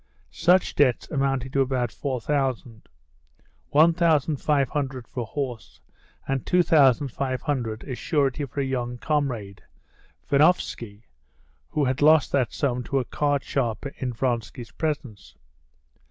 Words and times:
Such 0.31 0.73
debts 0.73 1.07
amounted 1.11 1.53
to 1.53 1.61
about 1.61 1.91
four 1.91 2.19
thousand: 2.19 2.89
one 3.69 3.93
thousand 3.93 4.37
five 4.37 4.69
hundred 4.69 5.07
for 5.07 5.19
a 5.19 5.25
horse, 5.25 5.79
and 6.27 6.43
two 6.43 6.63
thousand 6.63 7.09
five 7.09 7.43
hundred 7.43 7.83
as 7.83 7.99
surety 7.99 8.45
for 8.45 8.61
a 8.61 8.65
young 8.65 8.97
comrade, 8.97 9.61
Venovsky, 10.27 11.03
who 11.69 11.85
had 11.85 12.01
lost 12.01 12.31
that 12.31 12.51
sum 12.51 12.81
to 12.85 12.97
a 12.97 13.05
cardsharper 13.05 13.93
in 13.97 14.11
Vronsky's 14.11 14.71
presence. 14.71 15.35